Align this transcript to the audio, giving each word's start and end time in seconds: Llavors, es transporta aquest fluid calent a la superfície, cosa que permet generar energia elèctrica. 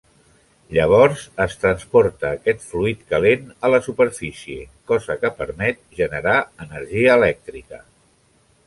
Llavors, 0.75 1.25
es 1.43 1.57
transporta 1.65 2.31
aquest 2.37 2.65
fluid 2.71 3.03
calent 3.13 3.45
a 3.69 3.71
la 3.75 3.81
superfície, 3.89 4.67
cosa 4.95 5.21
que 5.23 5.33
permet 5.45 5.87
generar 6.01 6.37
energia 6.69 7.17
elèctrica. 7.21 7.85